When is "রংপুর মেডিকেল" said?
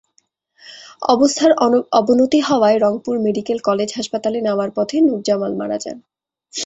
2.77-3.57